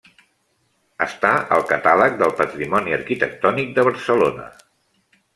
Està 1.05 1.33
al 1.57 1.65
catàleg 1.71 2.15
del 2.21 2.33
Patrimoni 2.39 2.95
Arquitectònic 2.97 3.69
de 3.75 3.85
Barcelona. 3.89 4.47